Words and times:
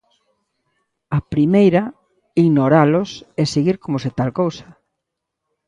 A 1.17 1.19
primeira, 1.33 1.83
ignoralos 2.43 3.09
e 3.41 3.43
seguir 3.53 3.77
coma 3.83 3.99
se 4.03 4.11
tal 4.17 4.31
cousa. 4.39 4.67